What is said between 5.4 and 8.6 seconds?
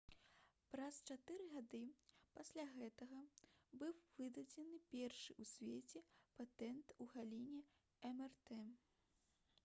ў свеце патэнт у галіне мрт